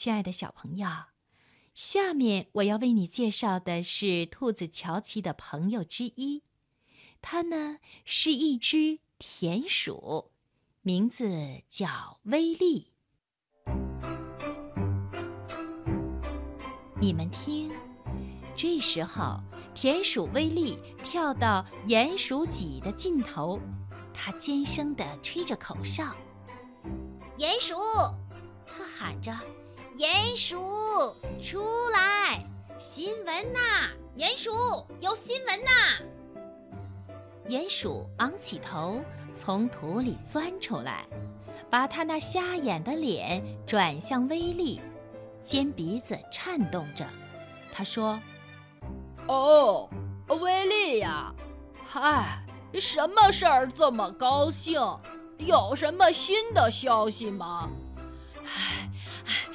[0.00, 0.88] 亲爱的小朋友，
[1.74, 6.42] 下面我要为你介绍的是兔子乔奇的朋友之一，
[7.20, 7.76] 它呢
[8.06, 10.30] 是一只田鼠，
[10.80, 11.28] 名字
[11.68, 12.92] 叫威利。
[16.98, 17.70] 你们听，
[18.56, 19.38] 这时候
[19.74, 23.60] 田鼠威利跳到鼹鼠脊的尽头，
[24.14, 26.16] 他尖声地吹着口哨。
[27.36, 27.74] 鼹鼠，
[28.66, 29.38] 他喊着
[29.98, 30.56] ：“鼹鼠，
[31.42, 31.62] 出
[31.92, 32.42] 来！
[32.78, 33.90] 新闻呐！
[34.16, 34.50] 鼹鼠，
[35.00, 35.70] 有新闻呐！”
[37.48, 39.00] 鼹鼠昂起头，
[39.34, 41.04] 从土里钻出来，
[41.68, 44.80] 把他那瞎眼的脸转向威利。
[45.42, 47.04] 尖鼻子颤动着，
[47.72, 48.18] 他说
[49.26, 49.88] ：“哦，
[50.28, 51.34] 威利呀，
[51.88, 52.42] 嗨，
[52.74, 54.80] 什么事儿这么高兴？
[55.38, 57.68] 有什么新的消息吗？”“，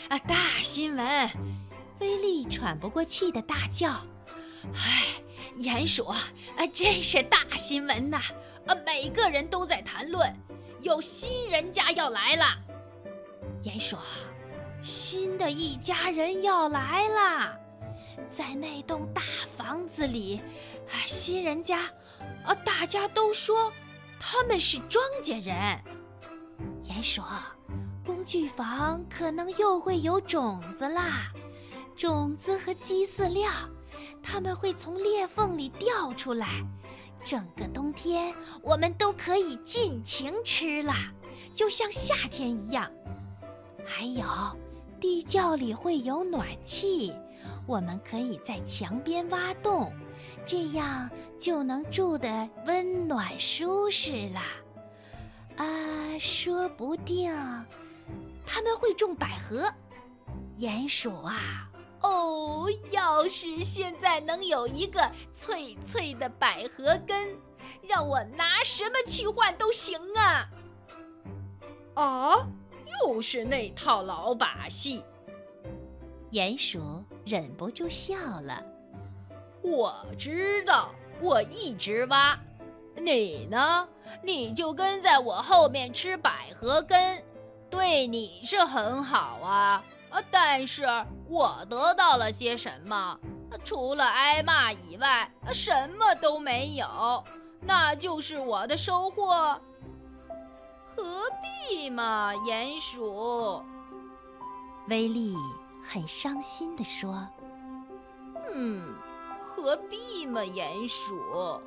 [0.09, 1.29] 啊，大新闻！”
[1.99, 3.89] 威利喘不过气的大叫
[4.75, 5.05] ：“哎，
[5.59, 6.17] 鼹鼠，啊，
[6.73, 8.21] 这是大新闻呐！
[8.67, 10.33] 啊，每个人都在谈论，
[10.81, 12.45] 有新人家要来了。”
[13.63, 13.95] 鼹鼠。
[14.83, 17.57] 新的一家人要来啦，
[18.31, 19.23] 在那栋大
[19.57, 20.39] 房子里，
[20.91, 21.79] 啊，新人家，
[22.45, 23.73] 啊，大家都说
[24.19, 25.55] 他们是庄稼人。
[26.83, 27.23] 鼹鼠，
[28.05, 31.31] 工具房可能又会有种子啦，
[31.95, 33.49] 种子和鸡饲料，
[34.21, 36.63] 他们会从裂缝里掉出来，
[37.23, 41.11] 整个冬天我们都可以尽情吃啦，
[41.55, 42.89] 就像夏天一样。
[43.85, 44.25] 还有。
[45.01, 47.13] 地窖里会有暖气，
[47.67, 49.93] 我们可以在墙边挖洞，
[50.47, 54.41] 这样就能住得温暖舒适啦。
[55.57, 55.65] 啊，
[56.17, 57.31] 说不定
[58.55, 59.69] 他们会种百合。
[60.59, 67.35] 鼹鼠啊，哦，要是现在能有一个脆脆的百合根，
[67.81, 70.49] 让我拿什么去换都行啊！
[71.95, 72.47] 啊？
[73.03, 75.03] 又是那套老把戏，
[76.31, 78.63] 鼹鼠忍不住笑了。
[79.61, 82.39] 我知道，我一直挖，
[82.95, 83.85] 你呢？
[84.23, 87.21] 你就跟在我后面吃百合根，
[87.75, 89.83] 对你是很好啊。
[90.09, 90.85] 啊，但是
[91.27, 93.19] 我得到了些什么？
[93.65, 97.23] 除了挨骂以外，什么都没有。
[97.61, 99.59] 那就是我的收获。
[100.95, 101.23] 何
[101.69, 103.61] 必嘛，鼹鼠。
[104.87, 105.35] 威利
[105.85, 107.27] 很伤心地说
[108.53, 108.95] ：“嗯，
[109.49, 111.59] 何必嘛，鼹鼠，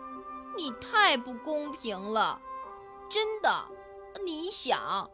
[0.57, 2.41] 你太不公平了，
[3.11, 3.51] 真的。
[4.25, 5.09] 你想，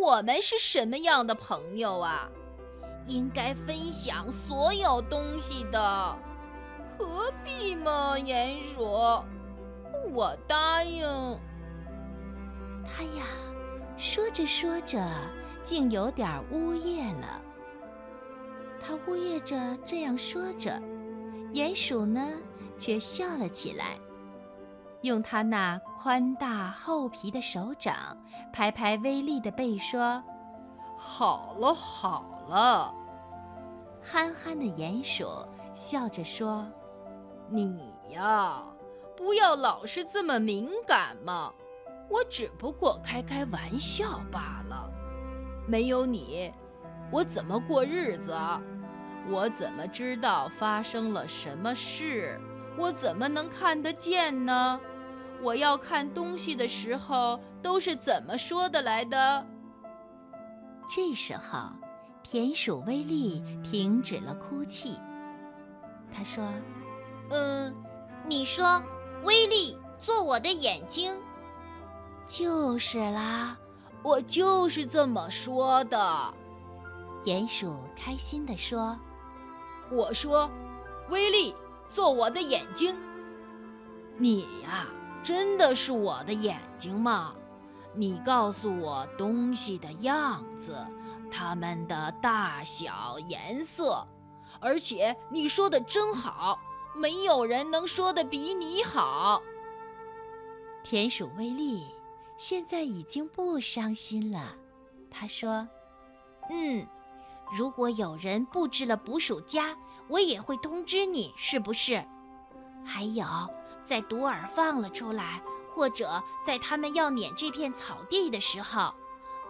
[0.00, 2.28] 我们是什么样的朋友啊？
[3.06, 6.16] 应该分享所有东西的。
[6.98, 8.82] 何必嘛，鼹鼠？
[10.12, 11.06] 我答应。”
[12.84, 13.24] 他呀，
[13.96, 15.02] 说着说着，
[15.62, 17.40] 竟有点呜咽了。
[18.80, 20.80] 他呜咽着这样说着，
[21.52, 22.28] 鼹鼠呢，
[22.78, 23.98] 却笑了起来，
[25.02, 28.16] 用他那宽大厚皮的手掌
[28.52, 30.22] 拍拍威利的背，说
[30.98, 32.94] ：“好了好了。”
[34.02, 35.26] 憨憨的鼹鼠
[35.74, 36.66] 笑着说
[37.48, 38.62] ：“你呀，
[39.16, 41.52] 不要老是这么敏感嘛。”
[42.10, 44.90] 我只不过开开玩笑罢了，
[45.66, 46.50] 没有你，
[47.12, 48.34] 我怎么过日子？
[49.28, 52.40] 我怎么知道发生了什么事？
[52.78, 54.80] 我怎么能看得见呢？
[55.42, 59.46] 我要看东西的时候都是怎么说的来的？
[60.88, 61.70] 这时候，
[62.22, 64.98] 田鼠威利停止了哭泣。
[66.12, 66.44] 他说
[67.30, 67.74] ：“嗯，
[68.24, 68.82] 你说，
[69.24, 71.14] 威利做我的眼睛。”
[72.26, 73.56] 就是啦，
[74.02, 75.98] 我就是这么说的。
[77.24, 78.98] 鼹鼠开心地说
[79.90, 80.50] ：“我说，
[81.10, 81.54] 威力
[81.88, 82.96] 做我的眼睛。
[84.16, 84.86] 你呀，
[85.22, 87.34] 真的是我的眼睛吗？
[87.94, 90.76] 你告诉我东西的样子，
[91.30, 94.06] 它们的大小、颜色，
[94.60, 96.60] 而且你说的真好，
[96.94, 99.42] 没有人能说的比你好。”
[100.84, 101.86] 田鼠威利。
[102.36, 104.54] 现在已经不伤心了，
[105.10, 105.66] 他说
[106.50, 106.86] ：“嗯，
[107.52, 109.76] 如果有人布置了捕鼠夹，
[110.08, 112.04] 我也会通知你，是不是？
[112.84, 113.26] 还有，
[113.84, 115.42] 在独耳放了出来，
[115.74, 118.94] 或者在他们要撵这片草地的时候，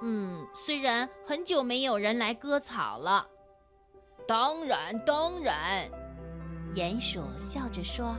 [0.03, 3.27] 嗯，虽然很久没有人来割草了，
[4.27, 5.89] 当然，当然。
[6.75, 8.15] 鼹鼠笑着说：“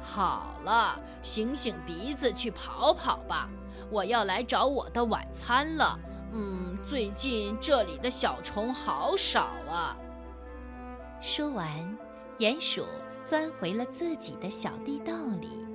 [0.00, 3.48] 好了，醒醒鼻子，去跑跑吧。
[3.90, 5.98] 我要来找我的晚餐了。
[6.32, 9.96] 嗯，最近这里的小虫好少啊。”
[11.20, 11.98] 说完，
[12.38, 12.84] 鼹鼠
[13.24, 15.66] 钻回了自己的小地洞里。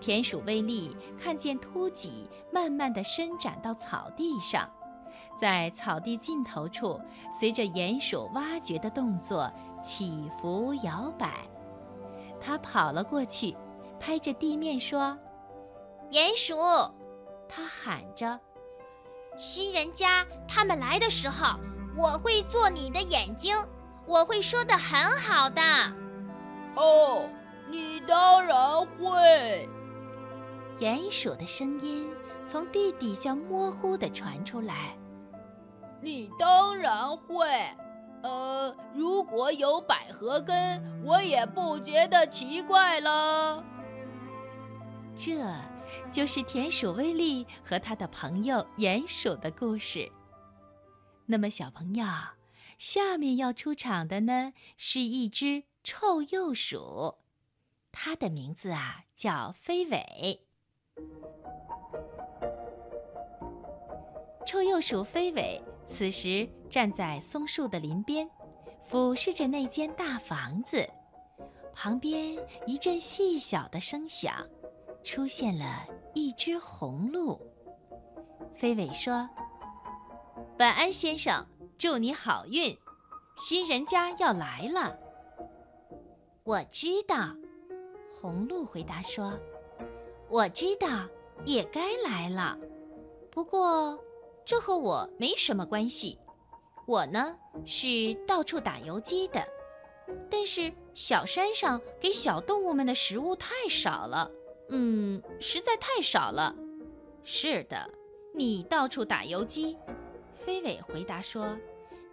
[0.00, 4.70] 田鼠威利看见秃脊慢慢地伸展到草地上，
[5.40, 7.00] 在草地尽头处，
[7.32, 9.50] 随着鼹鼠挖掘的动作
[9.82, 11.48] 起伏摇摆。
[12.40, 13.56] 他跑了过去，
[13.98, 15.16] 拍着地面说
[16.12, 16.54] ：“鼹鼠！”
[17.48, 18.38] 他喊着
[19.38, 21.58] ：“新人家他们来的时候，
[21.96, 23.56] 我会做你的眼睛，
[24.06, 25.60] 我会说的很好的。”
[26.76, 27.28] 哦，
[27.70, 29.68] 你当然会。
[30.78, 32.10] 鼹鼠的声音
[32.46, 34.96] 从地底下模糊的传出来
[36.02, 37.46] ：“你当然会，
[38.22, 43.62] 呃，如果有百合根，我也不觉得奇怪了。”
[45.16, 45.38] 这，
[46.10, 50.10] 就是田鼠威利和他的朋友鼹鼠的故事。
[51.24, 52.04] 那么，小朋友，
[52.78, 57.16] 下面要出场的呢，是一只臭鼬鼠，
[57.92, 60.40] 它的名字啊叫飞尾。
[64.46, 68.28] 臭鼬鼠飞尾此时站在松树的林边，
[68.84, 70.88] 俯视着那间大房子。
[71.74, 72.36] 旁边
[72.66, 74.46] 一阵细小的声响，
[75.02, 77.40] 出现了一只红鹿。
[78.54, 79.28] 飞尾说
[80.60, 81.44] ：“晚安，先生，
[81.84, 82.74] 祝你好运，
[83.36, 84.96] 新人家要来了。”
[86.42, 87.28] 我知道，
[88.10, 89.38] 红鹿回答说。
[90.30, 91.06] 我知道，
[91.44, 92.58] 也该来了。
[93.30, 94.02] 不过，
[94.46, 96.18] 这和我没什么关系。
[96.86, 97.36] 我呢
[97.66, 99.46] 是到处打游击的，
[100.30, 104.30] 但是小山上给小动物们的食物太少了，
[104.70, 106.56] 嗯，实在太少了。
[107.24, 107.90] 是的，
[108.32, 109.76] 你到处打游击。
[110.32, 111.56] 飞尾回答说：“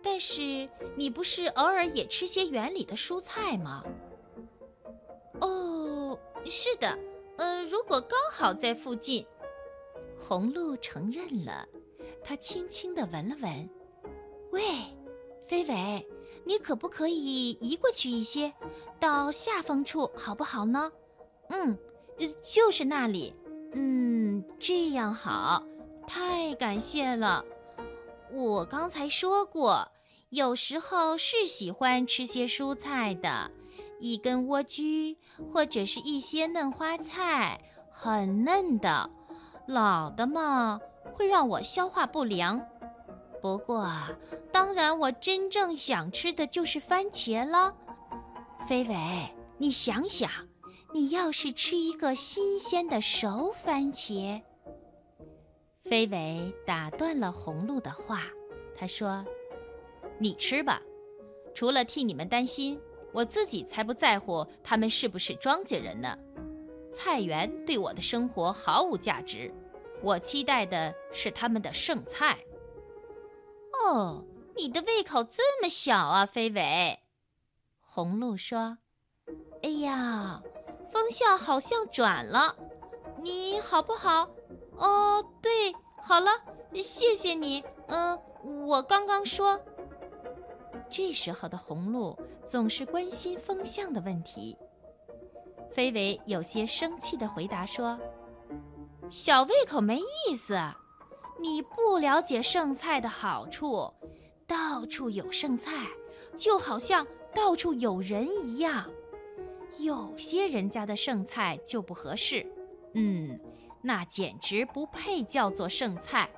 [0.04, 3.84] 但是你不是偶尔也吃些园里的蔬菜吗？”
[5.40, 6.98] 哦，是的。
[7.38, 9.26] 呃，如果刚好在附近，
[10.20, 11.68] 红鹿承认了。
[12.24, 13.70] 他轻轻地闻了闻，
[14.52, 14.62] 喂，
[15.48, 16.06] 飞尾，
[16.46, 18.54] 你可不可以移过去一些，
[19.00, 20.92] 到下风处，好不好呢？
[21.50, 21.76] 嗯，
[22.44, 23.34] 就是那里。
[23.74, 25.64] 嗯，这样好，
[26.06, 27.44] 太感谢了。
[28.34, 29.92] 我刚才说过，
[30.30, 33.52] 有时候是喜欢吃些蔬菜的。
[34.00, 35.16] 一根莴苣，
[35.54, 37.62] 或者是一些嫩花菜，
[37.92, 39.10] 很嫩的，
[39.68, 40.80] 老的嘛
[41.14, 42.60] 会让我消化不良。
[43.42, 43.92] 不过，
[44.52, 47.74] 当然我真正想吃的就是番茄了。
[48.68, 50.30] 飞伟，你想想，
[50.94, 54.42] 你要是吃一个新鲜的熟番茄。
[55.84, 58.24] 飞尾打断了红鹿的话，
[58.76, 59.26] 他说
[60.18, 60.82] ：“你吃吧，
[61.54, 62.80] 除了替你们担心。”
[63.14, 66.18] 我自己才不在乎他们是不是庄稼人呢。
[66.94, 69.54] 菜园对我的生活毫无价值，
[70.02, 72.40] 我期待的是他们的剩菜。
[73.84, 74.24] 哦，
[74.56, 77.00] 你的胃口这么小啊，飞尾。
[77.82, 78.78] 红鹿说
[79.62, 80.42] ：“哎呀，
[80.90, 82.56] 风向好像转了，
[83.22, 84.30] 你好不好？
[84.82, 86.32] 哦，对，好了，
[86.74, 87.64] 谢谢你。
[87.88, 88.20] 嗯，
[88.66, 89.60] 我刚刚说。”
[90.90, 94.58] 这时候的红鹿总是关心风向的问题。
[95.74, 97.98] 飞尾有些生气地回答说
[99.10, 100.58] ：“小胃口没意思，
[101.40, 103.90] 你不了解剩菜的好处。
[104.46, 105.88] 到处有剩菜，
[106.38, 108.90] 就好像到处有人一样。
[109.80, 112.46] 有些人家的剩菜就不合适，
[112.96, 113.40] 嗯，
[113.82, 116.30] 那简直不配叫做剩菜。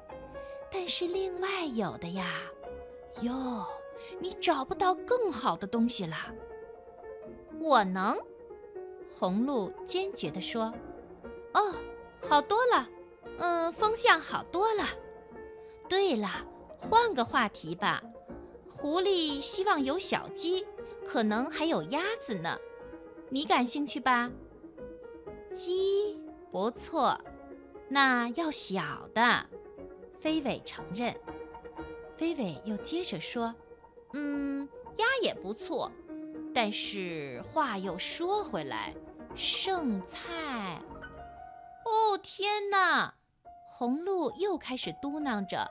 [0.72, 2.42] 但是另外有的呀，
[3.22, 3.66] 哟。”
[4.20, 6.18] 你找不到更好的东西了。
[7.60, 8.18] 我能，
[9.18, 10.74] 红鹿坚决地说
[11.56, 11.74] ：“哦，
[12.22, 12.88] 好多了，
[13.38, 14.86] 嗯，风向好多了。
[15.88, 16.30] 对了，
[16.82, 18.04] 换个话题吧。
[18.70, 20.68] 狐狸希望有小鸡，
[21.08, 22.58] 可能还有鸭子呢。
[23.30, 24.30] 你感兴趣吧？
[25.54, 26.20] 鸡
[26.52, 27.18] 不错，
[27.94, 29.46] 那要小的。”
[30.20, 31.16] 飞尾承认。
[32.18, 33.54] 飞尾又接着说。
[34.14, 35.92] 嗯，鸭也不错，
[36.54, 38.94] 但是话又说回来，
[39.36, 40.82] 剩菜……
[41.86, 43.14] 哦天哪！
[43.68, 45.68] 红鹿又开始嘟囔着：“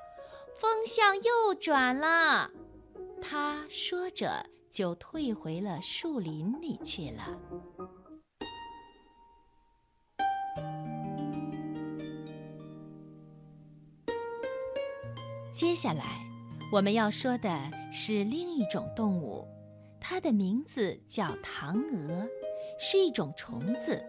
[0.55, 2.51] 风向又转了。”
[3.23, 7.39] 他说着，就退回了树林里去了。
[15.63, 16.27] 接下来，
[16.73, 19.47] 我们要说的是另一种动物，
[20.01, 22.27] 它的名字叫唐鹅，
[22.81, 24.05] 是一种虫子。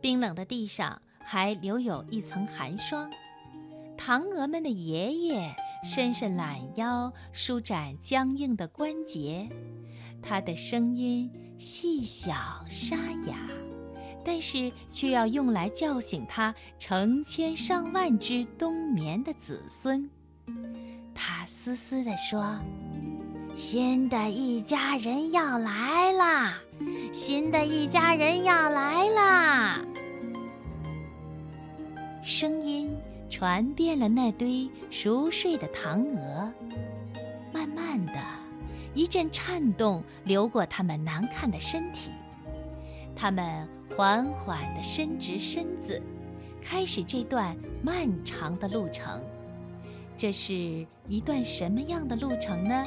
[0.00, 3.08] 冰冷的地上还留有一层寒霜，
[3.96, 9.48] 唐鹅们的爷爷伸伸懒腰，舒展僵硬的关节，
[10.20, 12.34] 它的声音细小
[12.68, 12.96] 沙
[13.28, 13.46] 哑。
[14.26, 20.10] 但是却要用来叫醒他成千上万只冬眠的子孙。
[21.14, 22.58] 他嘶嘶地说
[23.54, 26.58] ：“新的一家人要来啦！
[27.12, 29.80] 新的一家人要来啦！”
[32.20, 32.90] 声音
[33.30, 36.52] 传遍了那堆熟睡的唐鹅。
[37.52, 38.14] 慢慢的，
[38.92, 42.10] 一阵颤动流过它们难看的身体，
[43.14, 43.75] 它们。
[43.94, 46.02] 缓缓地伸直身子，
[46.60, 49.22] 开始这段漫长的路程。
[50.16, 52.82] 这是一段什么样的路程呢？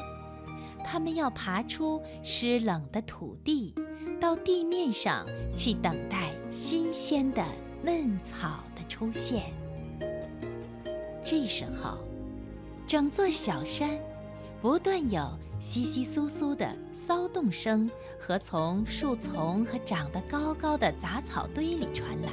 [0.84, 3.74] 他们要爬出湿冷的土地，
[4.20, 5.26] 到地面上
[5.56, 7.46] 去等待新鲜的
[7.84, 9.54] 嫩草的出现。
[11.24, 11.98] 这时候，
[12.88, 13.90] 整座小山
[14.62, 15.30] 不断有。
[15.62, 22.32] 窸窸窣窣的骚动声和从树丛和长得高高的杂草堆里传来，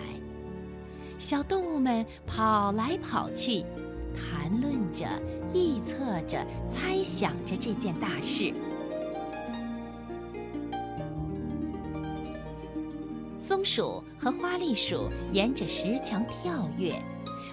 [1.19, 3.65] 小动物们跑来跑去，
[4.15, 5.05] 谈论着、
[5.53, 8.55] 臆测着、猜想着这件大事。
[13.37, 16.95] 松鼠和花栗鼠沿着石墙跳跃，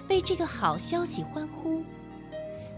[0.08, 1.82] 为这个好消息欢呼。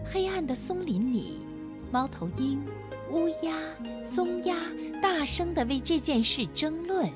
[0.05, 1.45] 黑暗的松林里，
[1.91, 2.63] 猫头鹰。
[3.09, 3.55] 乌鸦、
[4.03, 4.55] 松鸦
[5.01, 7.09] 大声地为这件事争论。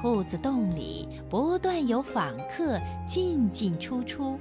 [0.00, 4.38] 兔子洞里不断有访客进进出出，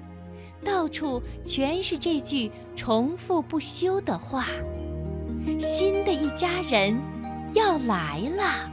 [0.63, 4.45] 到处全是这句重复不休的话
[5.59, 6.95] ：“新的一家人
[7.55, 8.71] 要来了。”